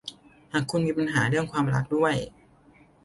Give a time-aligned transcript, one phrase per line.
[0.53, 2.15] หากคุณมีปัญหาเรื่องความรักด้วย